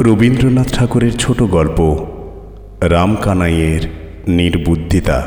[0.00, 2.06] রবীন্দ্রনাথ ঠাকুরের ছোট গল্প,
[2.80, 3.80] রামকানাইয়ের
[4.28, 5.22] নির্বুদ্ধিতা।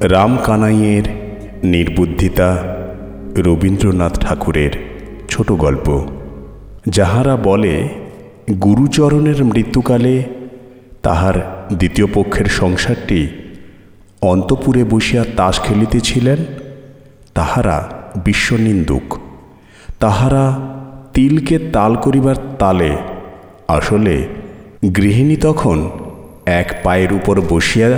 [0.00, 1.02] রামকানাইয়ের
[1.64, 2.58] নির্বুদ্ধিতা
[3.36, 4.70] রবীন্দ্রনাথ ঠাকুরের
[5.28, 6.06] ছোট গল্প,
[6.86, 7.88] যাহারা বলে,
[8.60, 10.22] গুরুচরণের মৃত্যুকালে
[11.02, 13.28] তাহার দ্বিতীয় পক্ষের সংসারটি
[14.22, 16.44] অন্তপুরে বসিয়া তাস খেলিতেছিলেন,
[17.34, 17.88] তাহারা
[18.24, 19.18] বিশ্বনিন্দুক।
[20.00, 20.73] তাহারা
[21.14, 22.92] তিলকে তাল করিবার তালে,
[23.68, 24.14] আসলে
[24.96, 25.78] গৃহিণী তখন
[26.60, 27.88] এক পায়ের উপর বসিয়া,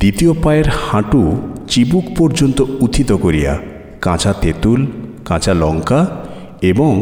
[0.00, 1.22] দ্বিতীয় পায়ের হাঁটু
[1.68, 3.52] চিবুক পর্যন্ত উথিত করিয়া,
[4.00, 4.80] কাঁচা তেঁতুল,
[5.24, 6.00] কাঁচা লঙ্কা
[6.62, 6.92] এবং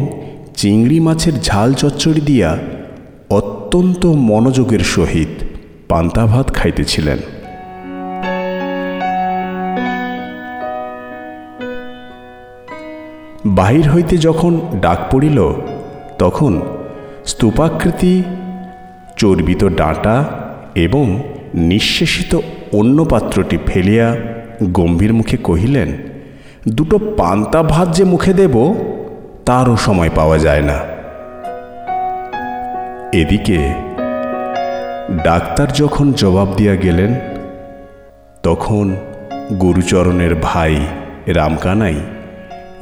[0.55, 2.51] চিংড়ি মাছের ঝাল চচ্চড়ি দিয়া
[3.29, 5.31] অত্যন্ত মনোযোগের সহিত
[5.89, 7.19] পান্তা ভাত খাইতেছিলেন।
[13.57, 15.39] বাহির হইতে যখন ডাক পড়িল,
[16.19, 16.53] তখন
[17.25, 18.23] স্তূপাকৃতি,
[19.17, 20.15] চর্বিত ডাঁটা
[20.75, 21.05] এবং
[21.53, 22.31] নিঃশেষিত
[22.73, 24.07] অন্য পাত্রটি ফেলিয়া
[24.71, 25.89] গম্ভীর মুখে কহিলেন,
[26.67, 28.55] দুটো পান্তা ভাত যে মুখে দেব,
[29.45, 30.77] তারও সময় পাওয়া যায় না।
[33.13, 33.59] এদিকে
[35.23, 37.11] ডাক্তার যখন জবাব দিয়া গেলেন,
[38.43, 38.85] তখন
[39.59, 40.73] গুরুচরণের ভাই
[41.27, 41.97] রামকানাই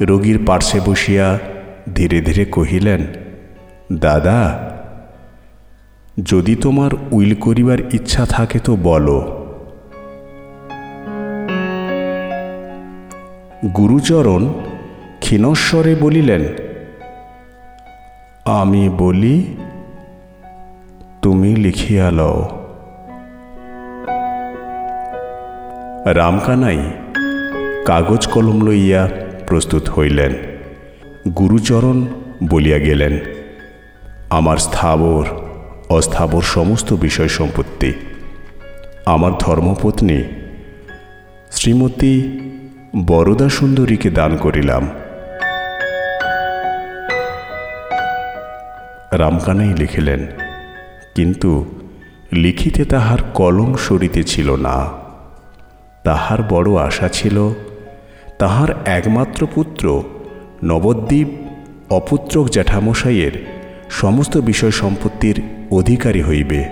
[0.00, 1.38] রোগীর পার্শ্বে বসিয়া
[1.94, 3.06] ধীরে ধীরে কহিলেন,
[3.92, 4.58] দাদা,
[6.24, 9.18] যদি তোমার উইল করিবার ইচ্ছা থাকে তো বলো।
[13.74, 14.52] গুরুচরণ
[15.20, 16.44] ক্ষীণস্বরে বলিলেন,
[18.44, 19.56] আমি বলি,
[21.22, 22.48] তুমি লিখিয়া লও।
[26.04, 26.90] রামকানাই
[27.86, 29.08] কাগজ কলম লইয়া
[29.48, 30.32] প্রস্তুত হইলেন।
[31.38, 31.98] গুরুচরণ
[32.48, 33.14] বলিয়া গেলেন,
[34.30, 35.24] আমার স্থাবর,
[35.88, 37.90] অস্থাবর সমস্ত বিষয় সম্পত্তি,
[39.06, 40.20] আমার ধর্মপত্নী,
[41.50, 42.14] শ্রীমতী
[43.06, 44.84] বরদা সুন্দরীকে দান করিলাম।
[49.12, 50.20] রামকানাই লিখিলেন,
[51.16, 51.50] কিন্তু
[52.32, 54.76] লিখিতে তাহার কলম সরিতেছিল না।
[56.04, 57.36] তাহার বড় আশা ছিল
[58.38, 60.02] তাহার একমাত্র পুত্র,
[60.64, 61.28] নবদ্বীপ
[61.90, 63.32] অপুত্রক জ্যাঠামশাইয়ের
[63.90, 66.64] সমস্ত বিষয় সম্পত্তির অধিকারী হইবে।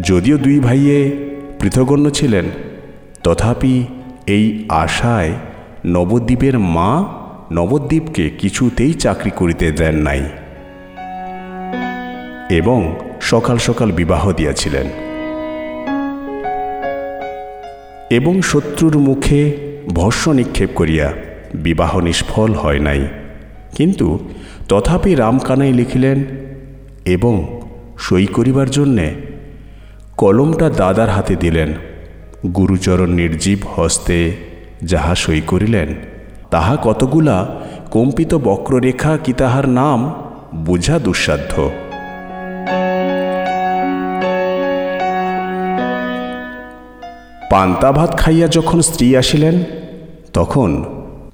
[0.00, 1.16] যদিও দুই ভাইয়ে
[1.60, 2.44] পৃথগণ্য ছিলেন,
[3.24, 3.86] তথাপি
[4.26, 5.32] এই আশায়
[5.86, 7.04] নবদ্বীপের মা
[7.52, 10.22] নবদ্বীপকে কিছুতেই চাকরি করিতে দেন নাই
[12.50, 14.86] এবং সকাল সকাল বিবাহ দিয়াছিলেন।
[18.10, 19.40] এবং শত্রুর মুখে
[19.94, 21.12] ভস্য নিক্ষেপ করিয়া
[21.54, 23.02] বিবাহ নিষ্ফল হয় নাই।
[23.74, 24.06] কিন্তু
[24.68, 26.24] তথাপি রামকানাই লিখিলেন,
[27.04, 27.60] এবং
[27.98, 29.14] সই করিবার জন্যে
[30.16, 31.70] কলমটা দাদার হাতে দিলেন।
[32.54, 34.18] গুরুচরণ নির্জীব হস্তে
[34.82, 35.88] যাহা সই করিলেন,
[36.50, 37.36] তাহা কতগুলা
[37.90, 39.98] কম্পিত বক্ররেখা কি তাহার নাম
[40.54, 41.70] বুঝা দুঃসাধ্য।
[47.50, 49.64] পান্তা ভাত খাইয়া যখন স্ত্রী আসিলেন,
[50.32, 50.84] তখন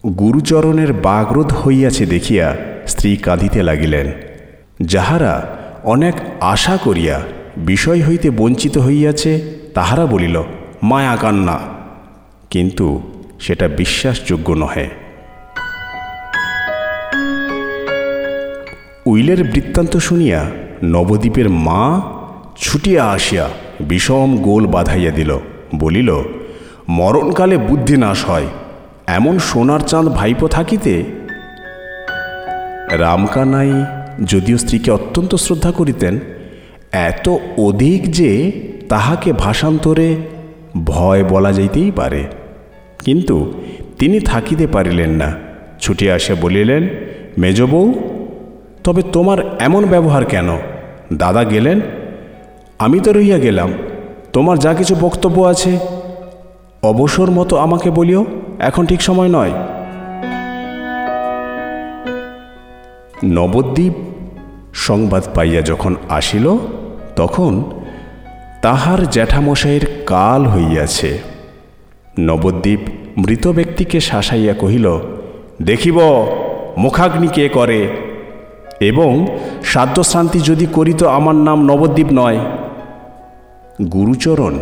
[0.07, 2.57] গুরুচরণের বাগরোধ হইয়াছে দেখিয়া
[2.87, 4.13] স্ত্রী কাঁদিতে লাগিলেন,
[4.83, 7.21] যাহারা অনেক আশা করিয়া
[7.57, 9.41] বিষয় হইতে বঞ্চিত হইয়াছে,
[9.75, 10.43] তাহারা বলিল,
[10.83, 11.59] মায়া কান্না।
[12.51, 13.03] কিন্তু
[13.41, 14.89] সেটা বিশ্বাসযোগ্য নহে।
[19.07, 20.45] উইলের বৃত্তান্ত শুনিয়া
[20.85, 22.01] নবদ্বীপের মা
[22.57, 23.49] ছুটিয়া আসিয়া
[23.81, 25.39] বিষম গোল বাঁধাইয়া দিল।
[25.75, 26.23] বলিল,
[26.89, 28.47] মরণকালে বুদ্ধি নাশ হয়,
[29.07, 31.05] এমন সোনার চাঁদ ভাইপো থাকিতে?
[32.91, 33.73] রামকানাই
[34.25, 36.19] যদিও স্ত্রীকে অত্যন্ত শ্রদ্ধা করিতেন,
[36.93, 37.29] এত
[37.59, 38.53] অধিক যে
[38.89, 40.17] তাহাকে ভাষান্তরে
[40.85, 42.25] ভয় বলা যাইতেই পারে।
[43.05, 43.63] কিন্তু
[43.99, 45.35] তিনি থাকিতে পারিলেন না।
[45.81, 46.89] ছুটে আসে বলিলেন,
[47.39, 47.95] মেজ বউ,
[48.85, 50.59] তবে তোমার এমন ব্যবহার কেন?
[51.13, 51.81] দাদা গেলেন,
[52.79, 53.73] আমি তো রইয়া গেলাম।
[54.37, 55.79] তোমার যা কিছু বক্তব্য আছে,
[56.83, 58.27] অবসর মতো আমাকে বলিও,
[58.59, 59.53] এখন ঠিক সময় নয়।
[63.25, 63.93] নবদ্বীপ
[64.75, 66.57] সংবাদ পাইয়া যখন আসিল,
[67.17, 67.65] তখন
[68.63, 71.19] তাহার জ্যাঠামশাইয়ের কাল হইয়াছে।
[72.21, 72.81] নবদ্বীপ
[73.19, 74.99] মৃত ব্যক্তিকে শাসাইয়া কহিল,
[75.63, 75.99] দেখিব,
[76.79, 77.89] মুখাগ্নি কে করে?
[78.81, 79.27] এবং
[79.65, 82.41] শ্রাদ্ধশ্রান্তি যদি করিত, আমার নাম নবদ্বীপ নয়।
[83.93, 84.59] গুরুচরণ,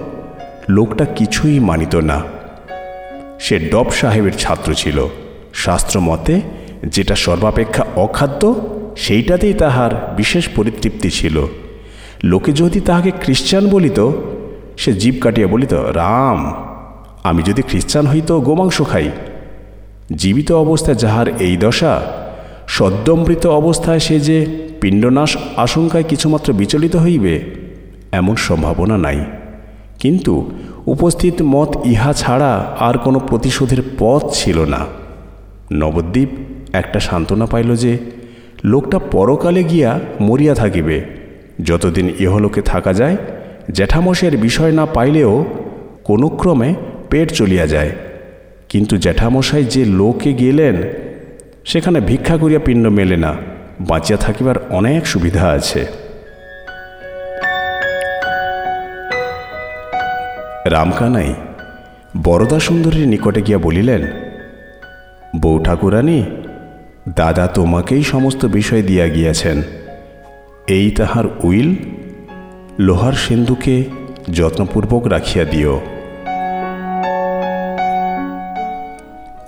[0.68, 2.22] লোকটা কিছুই মানিত না।
[3.40, 5.06] সে ডব সাহেবের ছাত্র ছিল।
[5.54, 6.40] শাস্ত্রমতে
[6.86, 8.54] যেটা সর্বাপেক্ষা অখাদ্য,
[8.96, 11.46] সেইটাতেই তাহার বিশেষ পরিতৃপ্তি ছিল।
[12.24, 14.10] লোকে যদি তাহাকে খ্রিস্টান বলিত,
[14.76, 16.54] সে জীব কাটিয়া বলিত, রাম,
[17.22, 19.10] আমি যদি খ্রিস্টান হইত, গোমাংস খাই।
[20.16, 22.02] জীবিত অবস্থায় যাহার এই দশা,
[22.68, 24.46] সদ্যমৃত অবস্থায় সে যে
[24.80, 27.63] পিণ্ডনাশ আশঙ্কায় কিছুমাত্র বিচলিত হইবে
[28.14, 29.24] এমন সম্ভাবনা নাই।
[29.98, 30.50] কিন্তু
[30.86, 34.86] উপস্থিত মত ইহা ছাড়া আর কোনো প্রতিশোধের পথ ছিল না।
[35.72, 36.28] নবদ্বীপ
[36.72, 37.98] একটা সান্ত্বনা পাইল যে,
[38.64, 41.04] লোকটা পরকালে গিয়া মরিয়া থাকিবে।
[41.64, 43.16] যতদিন ইহলোকে থাকা যায়
[43.72, 45.44] জ্যাঠামশের বিষয় না পাইলেও
[46.04, 46.74] কোনো ক্রমে
[47.10, 47.90] পেট চলিয়া যায়।
[48.68, 50.76] কিন্তু জ্যাঠামশাই যে লোকে গেলেন,
[51.64, 53.34] সেখানে ভিক্ষা করিয়া পিণ্ড মেলে না।
[53.80, 56.03] বাঁচিয়া থাকিবার অনেক সুবিধা আছে।
[60.74, 61.34] রামকানাই
[62.24, 64.02] বরদা সুন্দরীর নিকটে গিয়া বলিলেন,
[65.40, 66.22] বউ ঠাকুরানী,
[67.16, 69.62] দাদা তোমাকেই সমস্ত বিষয় দিয়া গিয়াছেন।
[70.68, 71.70] এই তাহার উইল,
[72.78, 73.84] লোহার সিন্ধুকে
[74.32, 75.80] যত্নপূর্বক রাখিয়া দিও।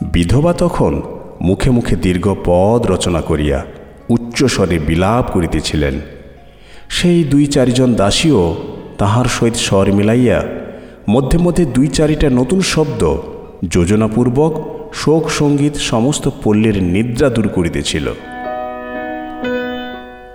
[0.02, 1.02] বিধবা তখন
[1.40, 3.64] মুখে মুখে দীর্ঘ পদ রচনা করিয়া
[4.08, 5.94] উচ্চস্বরে বিলাপ করিতেছিলেন।
[6.88, 8.42] সেই দুই চারিজন দাসীও
[8.98, 10.40] তাহার সহিত স্বর মিলাইয়া
[11.08, 13.16] মধ্যে মধ্যে দুই চারিটা নতুন শব্দ
[13.68, 14.52] যোজনাপূর্বক
[14.92, 18.12] শোক সংগীত সমস্ত পল্লীর নিদ্রা দূর করিতেছিল।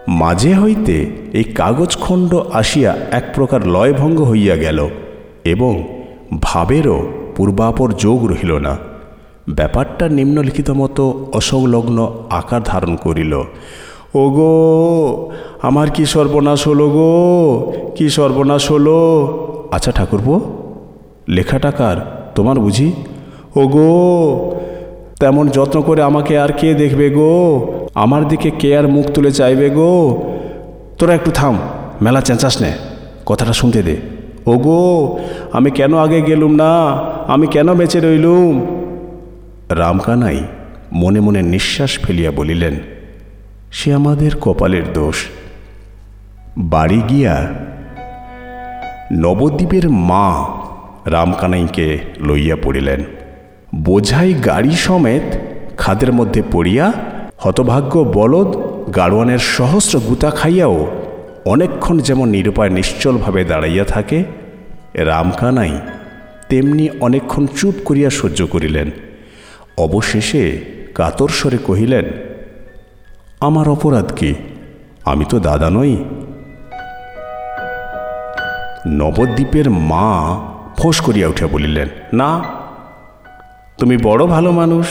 [0.07, 4.89] মাঝে হইতে এই কাগজখণ্ড আসিয়া এক প্রকার লয়ভঙ্গ হইয়া গেল
[5.45, 5.83] এবং
[6.41, 8.77] ভাবেরও পূর্বাপর যোগ রহিল না।
[9.49, 13.33] ব্যাপারটা নিম্নলিখিত মতো অসংলগ্ন আকার ধারণ করিল।
[14.13, 15.31] ও গো
[15.61, 17.73] আমার কি সর্বনাশ হলো গো?
[17.95, 18.97] কি সর্বনাশ হলো?
[19.71, 20.60] আচ্ছা ঠাকুরপো
[21.27, 21.97] লেখাটা কার?
[22.35, 22.93] তোমার বুঝি?
[23.55, 24.55] ও গো
[25.19, 27.33] তেমন যত্ন করে আমাকে আর কে দেখবে গো?
[27.93, 30.23] আমার দিকে কে আর মুখ তুলে চাইবে গো?
[30.97, 31.57] তোরা একটু থাম,
[32.01, 32.71] মেলা চেঁচাস নে,
[33.25, 33.97] কথাটা শুনতে দে।
[34.45, 35.19] ও গো
[35.51, 36.71] আমি কেন আগে গেলুম না?
[37.27, 38.53] আমি কেন বেঁচে রইলুম?
[39.69, 40.39] রামকানাই
[40.91, 42.79] মনে মনে নিঃশ্বাস ফেলিয়া বলিলেন,
[43.71, 45.15] সে আমাদের কপালের দোষ।
[46.57, 47.47] বাড়ি গিয়া
[49.13, 50.45] নবদ্বীপের মা
[51.05, 53.03] রামকানাইকে লইয়া পড়িলেন।
[53.75, 55.23] বোঝাই গাড়ি সমেত
[55.77, 56.93] খাদের মধ্যে পড়িয়া
[57.37, 58.51] হতভাগ্য বলদ
[58.95, 60.87] গাড়োয়ানের সহস্র গুতা খাইয়াও
[61.45, 64.23] অনেকক্ষণ যেমন নিরুপায় নিশ্চলভাবে দাঁড়াইয়া থাকে,
[64.95, 65.79] রামকানাই
[66.49, 68.91] তেমনি অনেকক্ষণ চুপ করিয়া সহ্য করিলেন।
[69.77, 70.61] অবশেষে
[70.95, 72.05] কাতর স্বরে কহিলেন,
[73.39, 74.33] আমার অপরাধ কি?
[75.05, 75.97] আমি তো দাদা নই।
[78.87, 80.09] নবদ্বীপের মা
[80.81, 82.29] ফোঁস করিয়া উঠিয়া বলিলেন, না,
[83.79, 84.87] তুমি বড় ভালো মানুষ,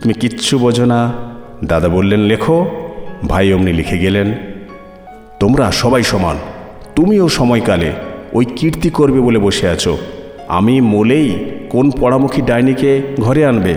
[0.00, 1.00] তুমি কিচ্ছু বোঝো না।
[1.64, 2.56] দাদা বললেন, লেখো।
[3.28, 4.28] ভাই অমনি লিখে গেলেন,
[5.40, 6.36] তোমরা সবাই সমান,
[6.96, 7.90] তুমিও সময়কালে
[8.32, 9.92] ওই কীর্তি করবে বলে বসে আছো।
[10.48, 11.28] আমি মোলেই
[11.70, 12.90] কোন পড়ামুখী ডাইনিকে
[13.20, 13.74] ঘরে আনবে?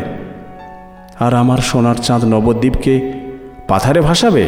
[1.20, 2.94] আর আমার সোনার চাঁদ নবদ্বীপকে
[3.68, 4.46] পাথারে ভাসাবে?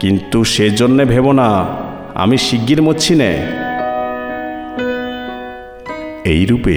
[0.00, 1.48] কিন্তু সেজন্যে ভেব না,
[2.14, 3.30] আমি শিগগির মচ্ছি নে
[6.32, 6.76] এইরূপে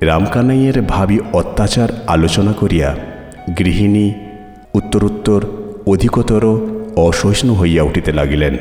[0.00, 2.96] রামকানাইয়ের ভাবি অত্যাচার আলোচনা করিয়া
[3.58, 4.06] গৃহিণী
[4.74, 5.40] উত্তরোত্তর
[5.86, 6.44] অধিকতর
[6.96, 8.54] অসহিষ্ণু হইয়া উঠিতে লাগিলেন।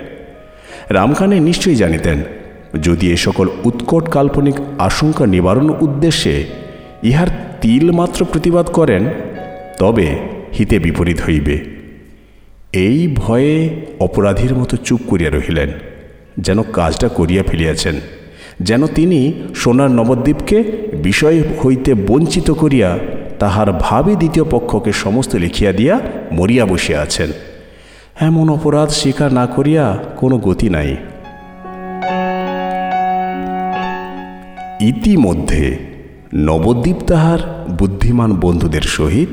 [0.89, 2.17] রামকানাই নিশ্চয়ই জানিতেন,
[2.81, 6.43] যদি এ সকল উৎকট কাল্পনিক আশঙ্কা নিবারণ উদ্দেশ্যে
[7.03, 7.29] ইহার
[7.61, 9.03] তিল মাত্র প্রতিবাদ করেন,
[9.79, 10.07] তবে
[10.57, 11.55] হিতে বিপরীত হইবে।
[12.85, 13.55] এই ভয়ে
[13.99, 15.69] অপরাধীর মতো চুপ করিয়া রহিলেন,
[16.37, 17.95] যেন কাজটা করিয়া ফেলিয়াছেন।
[18.59, 20.63] যেন তিনি সোনার নবদ্বীপকে
[21.03, 22.99] বিষয় হইতে বঞ্চিত করিয়া
[23.39, 25.99] তাহার ভাবে দ্বিতীয় পক্ষকে সমস্ত লিখিয়া দিয়া
[26.31, 27.31] মরিয়া বসিয়া আছেন।
[28.19, 30.95] এমন অপরাধ স্বীকার না করিয়া কোনো গতি নাই।
[34.81, 35.77] ইতিমধ্যে
[36.33, 37.39] নবদ্বীপ তাহার
[37.79, 39.29] বুদ্ধিমান বন্ধুদের সহিত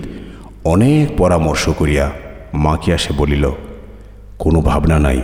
[0.65, 2.11] অনেক পরামর্শ করিয়া
[2.55, 3.51] মাকে আসে বলিল,
[4.39, 5.21] কোনো ভাবনা নাই,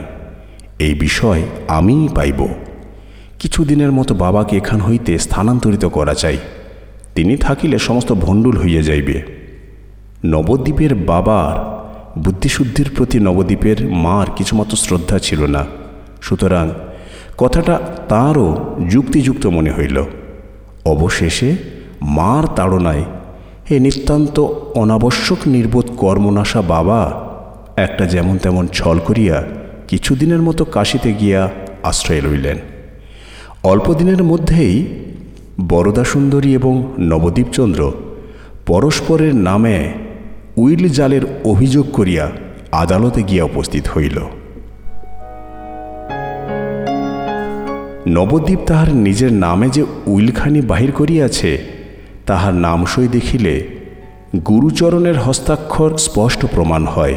[0.78, 2.46] এই বিষয় আমিই পাইব।
[3.38, 6.38] কিছুদিনের মতো বাবাকে এখান হইতে স্থানান্তরিত করা চাই।
[7.14, 9.22] তিনি থাকিলে সমস্ত ভণ্ডুল হইয়া যাইবে।
[10.24, 11.78] নবদ্বীপের বাবার
[12.20, 15.66] বুদ্ধিশুদ্ধির প্রতি নবদ্বীপের মার কিছুমাত্র শ্রদ্ধা ছিল না।
[16.22, 16.70] সুতরাং
[17.38, 20.04] কথাটা তাঁরও যুক্তিযুক্ত মনে হইল।
[20.84, 21.56] অবশেষে
[22.02, 23.04] মার তাড়নায়
[23.70, 24.40] এ নিতান্ত
[24.74, 27.28] অনাবশ্যক নির্বোধ কর্মনাশা বাবা,
[27.76, 29.44] একটা যেমন তেমন ছল করিয়া
[29.88, 31.50] কিছুদিনের মতো কাশিতে গিয়া
[31.82, 32.58] আশ্রয় লইলেন।
[33.62, 34.86] অল্পদিনের মধ্যেই
[35.68, 37.92] বরদাসুন্দরী এবং নবদ্বীপচন্দ্র
[38.66, 39.92] পরস্পরের নামে
[40.56, 42.30] উইল জালের অভিযোগ করিয়া
[42.72, 44.18] আদালতে গিয়া উপস্থিত হইল।
[48.08, 51.58] নবদ্বীপ তাহার নিজের নামে যে উইলখানি বাহির করিয়াছে,
[52.26, 53.68] তাহার নামসই দেখিলে
[54.46, 57.16] গুরুচরণের হস্তাক্ষর স্পষ্ট প্রমাণ হয়।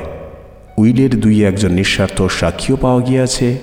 [0.78, 3.58] উইলের দুই একজন নিঃস্বার্থ সাক্ষীও পাওয়া গিয়াছে।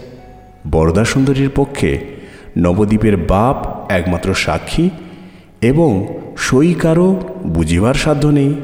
[0.70, 2.17] বরদাসুন্দরীর পক্ষে
[2.56, 4.90] নবদ্বীপের বাপ একমাত্র সাক্ষী
[5.62, 8.54] এবং সই কারও বুঝিবার সাধ্য নেই।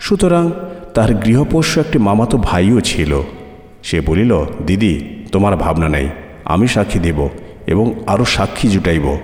[0.00, 0.50] সুতরাং
[0.94, 3.22] তার গৃহপোষ্য একটি মামাতো ভাইও ছিল।
[3.82, 6.08] সে বলিল, দিদি, তোমার ভাবনা নেই,
[6.44, 7.28] আমি সাক্ষী দেব
[7.66, 9.16] এবং আরও সাক্ষী জুটাইব।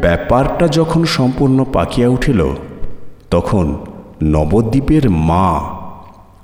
[0.00, 2.48] ব্যাপারটা যখন সম্পূর্ণ পাকিয়া উঠিল,
[3.30, 3.78] তখন
[4.22, 5.60] নবদ্বীপের মা,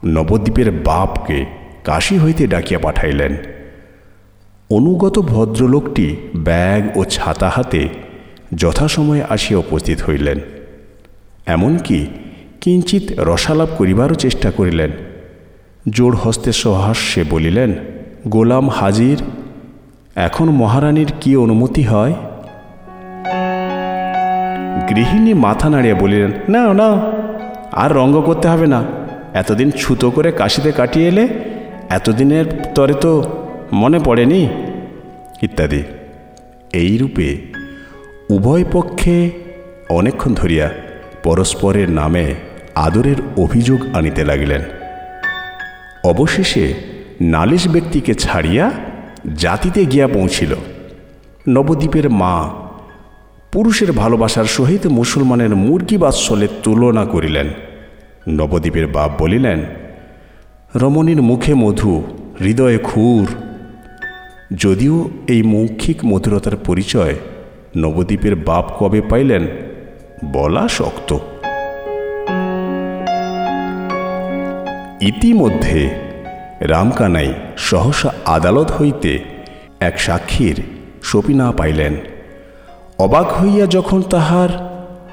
[0.05, 1.45] নবদ্বীপের বাপকে
[1.85, 3.37] কাশি হইতে ডাকিয়া পাঠাইলেন।
[4.71, 7.89] অনুগত ভদ্রলোকটি ব্যাগ ও ছাতা হাতে
[8.55, 10.39] যথাসময়ে আসিয়া উপস্থিত হইলেন।
[11.47, 12.07] এমনকি
[12.61, 14.91] কিঞ্চিত রসালাপ করিবারও চেষ্টা করিলেন।
[15.89, 17.75] জোর হস্তে সহাস্যে বলিলেন,
[18.29, 19.19] গোলাম হাজির,
[20.15, 22.13] এখন মহারানীর কি অনুমতি হয়?
[24.89, 27.01] গৃহিণী মাথা নাড়িয়া বলিলেন, না না,
[27.73, 28.85] আর রঙ্গ করতে হবে না।
[29.35, 31.29] এতদিন ছুতো করে কাশিতে কাটিয়ে এলে,
[31.91, 32.45] এতদিনের
[32.75, 33.24] তরে তো
[33.75, 34.49] মনে পড়েনি?
[35.43, 35.83] ইত্যাদি।
[36.73, 37.37] এই রূপে
[38.31, 39.31] উভয় পক্ষে
[39.89, 40.71] অনেকক্ষণ ধরিয়া
[41.25, 42.35] পরস্পরের নামে
[42.75, 44.61] আদরের অভিযোগ আনিতে লাগিলেন।
[46.05, 46.75] অবশেষে
[47.21, 48.71] নালিশ ব্যক্তিকে ছাড়িয়া
[49.37, 50.55] জাতিতে গিয়া পৌঁছিল।
[51.49, 52.51] নবদ্বীপের মা
[53.53, 57.49] পুরুষের ভালোবাসার সহিত মুসলমানের মুরগি বাৎসলের তুলনা করিলেন।
[58.29, 59.65] নবদ্বীপের বাপ বলিলেন,
[60.77, 62.03] রমণীর মুখে মধু,
[62.41, 63.27] হৃদয়ে খুর
[64.53, 67.15] যদিও এই মৌখিক মধুরতার পরিচয়
[67.77, 69.47] নবদ্বীপের বাপ কবে পাইলেন,
[70.33, 71.19] বলা শক্ত।
[75.01, 75.91] ইতিমধ্যে
[76.61, 79.19] রামকানাই সহসা আদালত হইতে
[79.81, 80.57] এক সাক্ষীর
[81.03, 81.97] সপিনা পাইলেন।
[82.99, 84.49] অবাক হইয়া যখন তাহার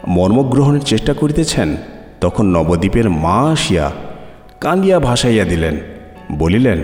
[0.07, 1.75] মর্মগ্রহণের চেষ্টা করিতেছেন,
[2.21, 3.91] তখন নবদ্বীপের মা আসিয়া
[4.59, 5.77] কান্দিয়া ভাসাইয়া দিলেন,
[6.31, 6.83] বলিলেন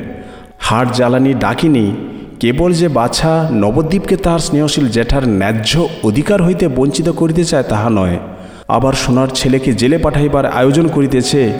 [0.60, 1.92] হাট জ্বালানি ডাকিনি
[2.40, 8.20] কেবল যে বাছা নবদ্বীপকে তাহার স্নেহশীল জ্যাঠার ন্যায্য অধিকার হইতে বঞ্চিত করিতে চায় তাহা নয়।
[8.68, 11.54] আবার সোনার ছেলেকে জেলে পাঠাইবার আয়োজন করিতেছে।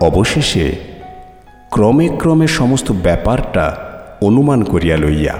[0.00, 0.72] অবশেষে
[1.70, 3.76] ক্রমে ক্রমে সমস্ত ব্যাপারটা
[4.22, 5.34] অনুমান করিয়া লইয়া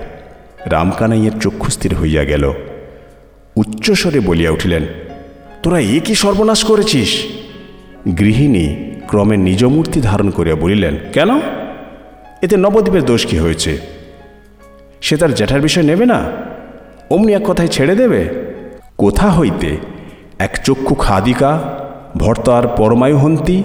[0.66, 2.52] রামকানাইয়ের চক্ষুস্থির হইয়া গেল।
[3.56, 4.86] উচ্চস্বরে বলিয়া উঠিলেন,
[5.62, 7.24] তোরা এ কি সর্বনাশ করেছিস?
[8.18, 8.76] গৃহিণী
[9.06, 11.40] ক্রমে নিজমূর্তি ধারণ করিয়া বলিলেন, কেন?
[12.42, 13.78] এতে নবদ্বীপের দোষ কি হয়েছে?
[15.00, 16.30] সে তার জ্যাঠার বিষয় নেবে না?
[17.10, 18.28] অমনি এক কথায় ছেড়ে দেবে?
[18.98, 19.76] কোথা হইতে?
[20.38, 21.62] এক চক্ষু খাদিকা
[22.16, 23.62] ভর্তার পরমায়ুহন্তি,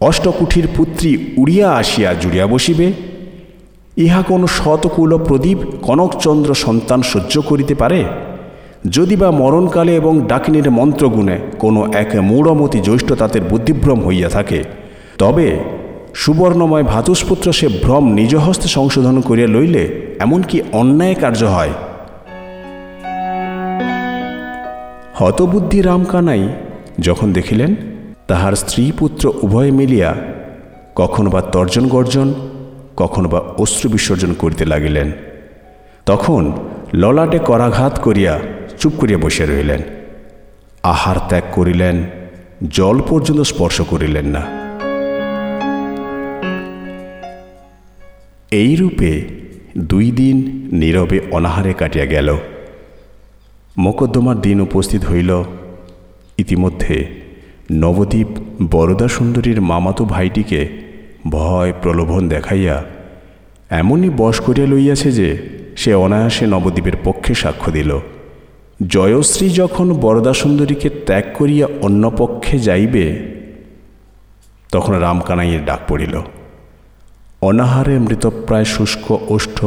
[0.00, 2.92] অষ্টকুঠির পুত্রী উড়িয়া আসিয়া জুড়িয়া বসিবে।
[3.96, 8.04] ইহা কোন শতকুল প্রদীপ কনকচন্দ্র সন্তান সহ্য করিতে পারে?
[8.90, 14.64] যদি বা মরণকালে এবং ডাকিনীর মন্ত্রগুণে কোনো এক মূঢ়মতি জ্যৈষ্ঠ তাদের বুদ্ধিভ্রম হইয়া থাকে,
[15.18, 15.58] তবে
[16.14, 21.70] সুবর্ণময় ভাতুষপুত্র সে ভ্রম নিজ হস্তে সংশোধন করিয়া লইলে এমনকি অন্যায় কার্য হয়।
[25.14, 26.48] হতবুদ্ধি রামকানাই
[27.00, 27.74] যখন দেখিলেন,
[28.26, 30.14] তাহার স্ত্রী পুত্র উভয়ে মিলিয়া
[30.94, 32.34] কখন বা তর্জন গর্জন,
[32.96, 35.12] কখন বা অশ্রু বিসর্জন করিতে লাগিলেন।
[36.06, 36.52] তখন
[36.94, 38.38] ললাটে করাঘাত করিয়া
[38.78, 39.82] চুপ করিয়া বসে রইলেন
[40.82, 42.04] আহার ত্যাগ করিলেন,
[42.70, 44.59] জল পর্যন্ত স্পর্শ করিলেন না।
[48.50, 49.22] এই রূপে
[49.78, 52.36] দুই দিন নীরবে অনাহারে কাটিয়া গেল।
[53.78, 55.42] মোকদ্দমার দিন উপস্থিত হইল।
[56.38, 57.06] ইতিমধ্যে
[57.72, 58.26] নবদ্বীপ
[58.70, 60.68] বরদা সুন্দরীর মামাতো ভাইটিকে
[61.30, 62.84] ভয় প্রলোভন দেখাইয়া
[63.70, 65.38] এমনই বশ করিয়া লইয়াছে যে
[65.76, 67.98] সে অনায়াসে নবদ্বীপের পক্ষে সাক্ষ্য দিল।
[68.86, 73.18] জয়শ্রী যখন বরদা সুন্দরীকে ত্যাগ করিয়া অন্য পক্ষে যাইবে,
[74.72, 76.20] তখন রামকানাইয়ের ডাক পড়িল।
[77.42, 79.64] অনাহারে মৃতপ্রায় শুষ্ক ওষ্ঠ,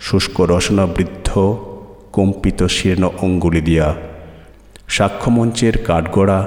[0.00, 1.28] শুষ্ক রসনা বৃদ্ধ,
[2.12, 3.94] কম্পিত শীর্ণ অঙ্গুলি দিয়া
[4.88, 6.46] সাক্ষ্যমঞ্চের কাঠগড়া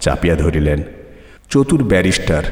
[0.00, 0.82] চাপিয়া ধরিলেন।
[1.50, 2.42] চতুর ব্যারিস্টার,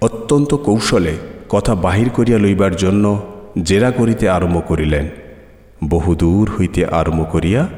[0.00, 1.14] অত্যন্ত কৌশলে
[1.48, 3.22] কথা বাহির করিয়া লইবার জন্য
[3.62, 5.08] জেরা করিতে আরম্ভ করিলেন।
[5.90, 7.68] বহুদূর হইতে আরম্ভ করিয়া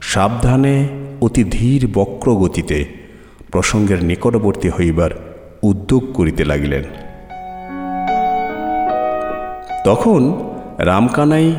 [0.00, 0.88] সাবধানে
[1.20, 2.84] অতি ধীর বক্র গতিতে
[3.52, 5.10] প্রসঙ্গের নিকটবর্তী হইবার
[5.62, 6.84] উদ্যোগ করিতে লাগিলেন।
[9.84, 11.54] তখন রামকানাই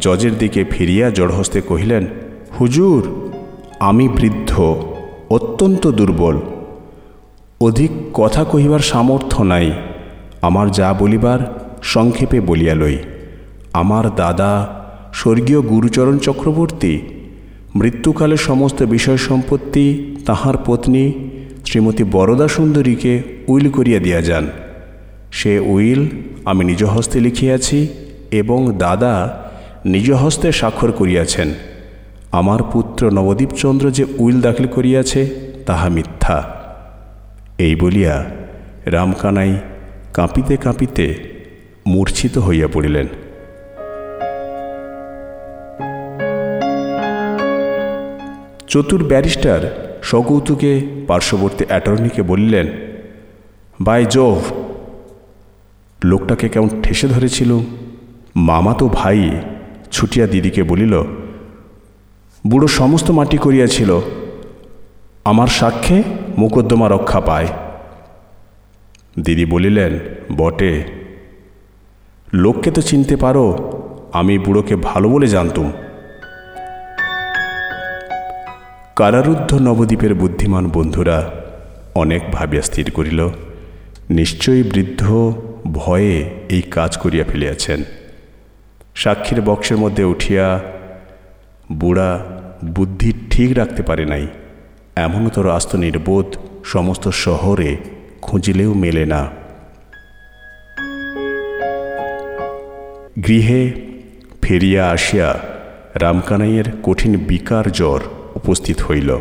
[0.00, 2.06] জজের দিকে ফিরিয়া জড়হস্তে কহিলেন,
[2.60, 3.30] হুজুর,
[3.80, 4.82] আমি বৃদ্ধ,
[5.30, 6.40] অত্যন্ত দুর্বল।
[7.60, 9.72] অধিক কথা কহিবার সামর্থ্য নাই।
[10.42, 12.98] আমার যা বলিবার সংক্ষেপে বলিয়া লই।
[13.72, 17.00] আমার দাদা স্বর্গীয় গুরুচরণ চক্রবর্তী,
[17.76, 21.12] মৃত্যুকালে সমস্ত বিষয় সম্পত্তি তাহার পত্নী
[21.66, 24.48] শ্রীমতী বরদা সুন্দরীকে উইল করিয়া দিয়া যান।
[25.34, 26.02] সে উইল
[26.44, 27.88] আমি নিজ হস্তে লিখিয়াছি
[28.30, 29.14] এবং দাদা
[29.84, 31.54] নিজ হস্তে স্বাক্ষর করিয়াছেন।
[32.32, 35.20] আমার পুত্র নবদ্বীপচন্দ্র যে উইল দাখিল করিয়াছে,
[35.66, 36.38] তাহা মিথ্যা।
[37.58, 38.24] এই বলিয়া
[38.86, 39.52] রামকানাই
[40.14, 41.14] কাঁপিতে কাঁপিতে
[41.86, 43.06] মূর্ছিত হইয়া পড়িলেন।
[48.66, 49.60] চতুর ব্যারিস্টার
[50.02, 50.72] সকৌতুকে
[51.06, 52.66] পার্শ্ববর্তী অ্যাটর্নিকে বললেন
[53.80, 54.38] বাই জোভ
[56.04, 57.58] লোকটাকে কেমন ঠেসে ধরেছিল।
[58.36, 59.40] মামা তো ভাই,
[59.90, 61.02] ছুটিয়া দিদিকে বলিল,
[62.46, 64.00] বুড়ো সমস্ত মাটি করিয়াছিল,
[65.24, 66.02] আমার সাক্ষ্যে
[66.38, 67.48] মোকদ্দমা রক্ষা পায়।
[69.24, 69.98] দিদি বলিলেন,
[70.36, 70.84] বটে।
[72.32, 73.46] লোককে তো চিনতে পারো,
[74.12, 75.72] আমি বুড়োকে ভালো বলে জানতুম।
[78.96, 81.30] কারারুদ্ধ নবদ্বীপের বুদ্ধিমান বন্ধুরা
[81.94, 83.28] অনেক ভাবিয়া স্থির করিল।
[84.10, 85.02] নিশ্চয়ই বৃদ্ধ
[85.72, 87.84] ভয়ে এই কাজ করিয়া ফেলিয়াছেন।
[88.94, 90.60] সাক্ষীর বক্সের মধ্যে উঠিয়া
[91.72, 92.24] বুড়া
[92.64, 94.26] বুদ্ধি ঠিক রাখতে পারে নাই।
[94.96, 97.76] এমনতর আস্ত নির্বোধ সমস্ত শহরে
[98.22, 99.30] খুঁজিলেও মেলে না।
[103.26, 103.72] গৃহে
[104.42, 105.38] ফিরিয়া আসিয়া
[105.94, 108.00] রামকানাইয়ের কঠিন বিকার জ্বর
[108.34, 109.18] উপস্থিত হইল।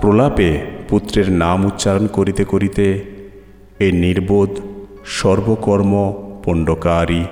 [0.00, 3.15] প্রলাপে পুত্রের নাম উচ্চারণ করিতে করিতে
[3.78, 4.50] এই নির্বোধ,
[5.04, 6.12] সর্বকর্ম
[6.44, 7.24] পণ্ডকারী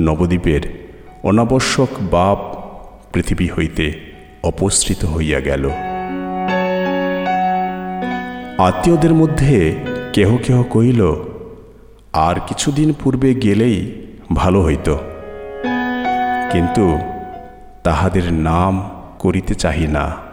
[0.00, 0.88] নবদ্বীপের
[1.22, 2.38] অনাবশ্যক বাপ
[3.12, 4.00] পৃথিবী হইতে
[4.42, 5.70] অপসৃত হইয়া গেল।
[8.58, 9.74] আত্মীয়দের মধ্যে
[10.12, 11.14] কেহ কেহ কহিল,
[12.12, 13.92] আর কিছুদিন পূর্বে গেলেই
[14.34, 14.96] ভালো হইত।
[16.52, 16.98] কিন্তু
[17.84, 20.31] তাহাদের নাম করিতে চাহি না।